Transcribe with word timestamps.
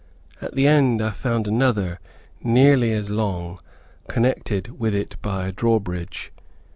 At 0.41 0.55
the 0.55 0.65
end 0.67 0.99
I 0.99 1.11
found 1.11 1.45
another 1.47 1.99
nearly 2.43 2.91
as 2.91 3.11
long, 3.11 3.59
connected 4.07 4.79
with 4.79 4.95
it 4.95 5.15
by 5.21 5.45
a 5.45 5.51
drawbridge. 5.51 6.31